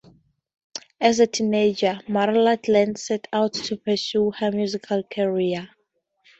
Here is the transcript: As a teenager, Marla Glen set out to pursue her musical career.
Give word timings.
As 0.99 1.19
a 1.19 1.27
teenager, 1.27 1.99
Marla 2.09 2.59
Glen 2.59 2.95
set 2.95 3.27
out 3.31 3.53
to 3.53 3.77
pursue 3.77 4.31
her 4.31 4.51
musical 4.51 5.03
career. 5.03 5.69